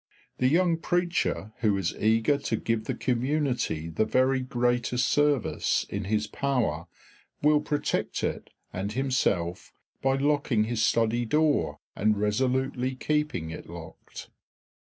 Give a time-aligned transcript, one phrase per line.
[0.39, 6.05] The young preacher who is eager to give the community the very greatest service in
[6.05, 6.87] his power
[7.43, 14.31] will protect it and himself by locking his study door and resolutely keeping it locked.